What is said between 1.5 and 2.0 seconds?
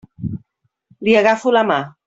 la mà.